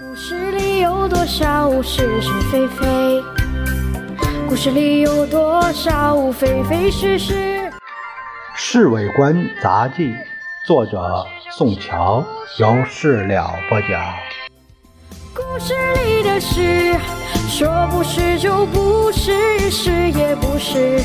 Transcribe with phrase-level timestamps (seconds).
[0.00, 3.22] 故事里有多少是是非非？
[4.48, 7.34] 故事里有多少非非是是？
[8.54, 10.04] 《侍卫官杂记》
[10.66, 12.24] 作者宋乔，
[12.58, 14.14] 由事了播讲。
[15.34, 15.74] 故事
[16.06, 16.96] 里的事，
[17.50, 21.02] 说不是就不是，是也不是。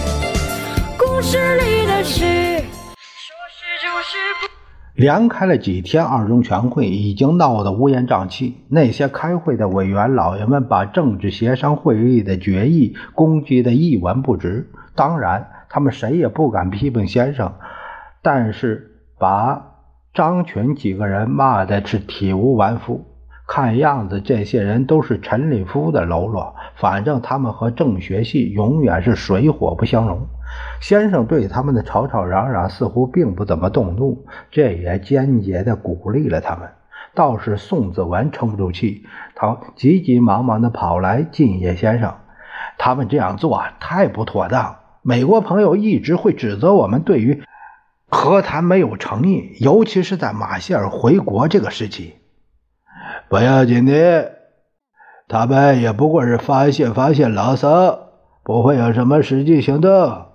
[0.98, 2.22] 故事里的事，
[2.96, 4.57] 说是就是不。
[4.98, 8.56] 连开了几天二中全会，已经闹得乌烟瘴气。
[8.68, 14.72] 那些开会的委员老爷们把政治协商会议的决议攻击得一文不值。
[14.96, 17.54] 当然，他们谁也不敢批评先生，
[18.24, 18.90] 但是
[19.20, 19.76] 把
[20.16, 23.06] 张群几个人骂的是体无完肤。
[23.48, 26.56] 看样子，这些人都是陈立夫的喽啰。
[26.76, 30.28] 反正他们和政学系永远是水火不相容。
[30.80, 36.70] 先生对他们的吵吵嚷嚷似乎并不怎么动怒，这也间接的鼓励了他们。
[37.16, 42.14] 倒是宋子文撑不住气，他急急忙忙的跑来敬叶先生。
[42.78, 44.76] 他们这样做太不妥当。
[45.02, 47.42] 美国朋友一直会指责我们对于
[48.10, 52.18] 和谈没有诚意，尤其是在马歇尔回国这个时期。
[53.30, 54.32] 不要紧的，
[55.28, 58.00] 他们也不过是发泄发泄牢骚，
[58.44, 60.27] 不会有什么实际行动。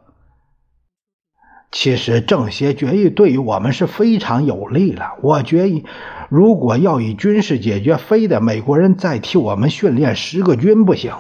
[1.72, 5.14] 其实政协决议对于我们是非常有利了。
[5.22, 5.86] 我决议，
[6.28, 11.14] 如果要以军事解决，非得美国人再替我们训练十个军不行。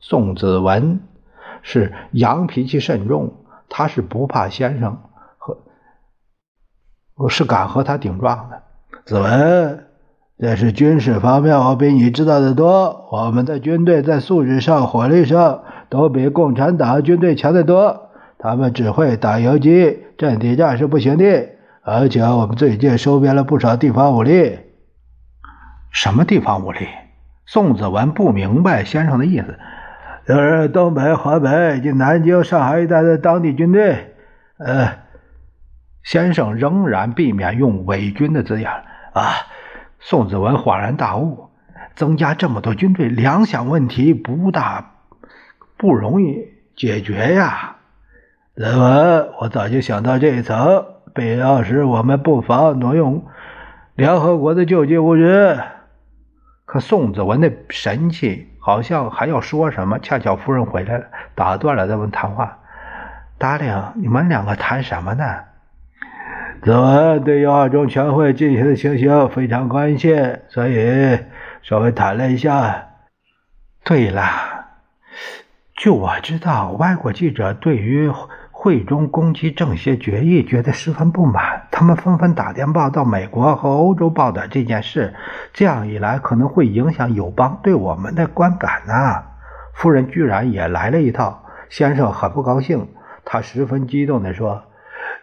[0.00, 1.00] 宋子文
[1.60, 3.34] 是羊脾气甚重，
[3.68, 4.96] 他是不怕先生
[5.36, 5.58] 和，
[7.14, 8.62] 我是敢和他顶撞的。
[9.04, 9.84] 子文，
[10.38, 13.06] 这是军事方面，我比你知道的多。
[13.12, 18.09] 我们的军队在素质上、火力上都比共产党军队强得多。
[18.42, 21.50] 他们只会打游击，阵地战是不行的。
[21.82, 24.58] 而且我们最近收编了不少地方武力。
[25.90, 26.88] 什么地方武力？
[27.46, 29.58] 宋子文不明白先生的意思。
[30.26, 34.14] 就是东北、河北以及南京、上海一带的当地军队。
[34.58, 34.98] 呃，
[36.02, 38.70] 先生仍然避免用伪军的字眼。
[39.12, 39.32] 啊，
[39.98, 41.50] 宋子文恍然大悟，
[41.96, 44.92] 增加这么多军队，粮饷问题不大
[45.76, 47.76] 不容易解决呀。
[48.60, 50.84] 子文，我早就想到这一层。
[51.14, 53.24] 必要时，我们不妨挪用
[53.94, 55.58] 联合国的救济物资。
[56.66, 62.58] 可宋子文的神气好像还要说什么，恰巧夫人回来了，打断了他们谈话。
[63.38, 65.24] 达令，你们两个谈什么呢？
[66.62, 71.18] 子文对于二中全会进行的情形非常关切，所以
[71.62, 72.88] 稍微谈了一下。
[73.84, 74.22] 对了，
[75.74, 78.12] 据我知道，外国记者对于。
[78.62, 81.62] 会中攻击政协决议，觉得十分不满。
[81.70, 85.14] 他们纷纷打电报到美国和欧洲报道这件事。
[85.54, 89.22] 这样一来，可能会影响友邦对我们的观感呐。
[89.72, 92.86] 夫人居然也来了一套，先生很不高兴。
[93.24, 94.64] 他十分激动地说：“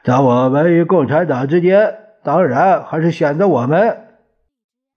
[0.03, 1.94] 在我们与共产党之间，
[2.24, 3.97] 当然还是选择我们。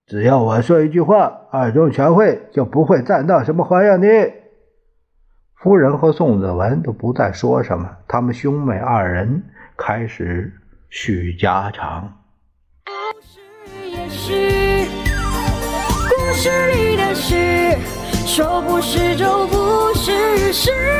[0.06, 4.08] 只要我说一句话，二中全会就不会再闹什么花样的。”
[5.62, 9.42] 夫人和宋子文都不再说什么，他们兄妹二人
[9.76, 10.50] 开始
[10.88, 12.10] 叙家常。
[12.86, 13.38] 故事
[13.86, 14.88] 也是，
[16.08, 17.76] 故事里的事，
[18.26, 20.99] 说不是就不是，是也不是。